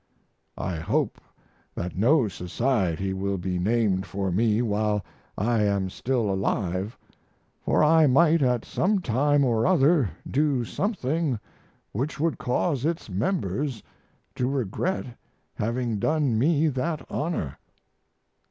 I 0.57 0.77
hope 0.77 1.21
that 1.75 1.95
no 1.95 2.27
society 2.27 3.13
will 3.13 3.37
be 3.37 3.59
named 3.59 4.07
for 4.07 4.31
me 4.31 4.59
while 4.63 5.05
I 5.37 5.61
am 5.61 5.91
still 5.91 6.27
alive, 6.31 6.97
for 7.59 7.83
I 7.83 8.07
might 8.07 8.41
at 8.41 8.65
some 8.65 8.97
time 9.01 9.43
or 9.45 9.67
other 9.67 10.09
do 10.27 10.65
something 10.65 11.39
which 11.91 12.19
would 12.19 12.39
cause 12.39 12.83
its 12.83 13.11
members 13.11 13.83
to 14.37 14.49
regret 14.49 15.05
having 15.53 15.99
done 15.99 16.39
me 16.39 16.67
that 16.69 17.05
honor. 17.07 17.59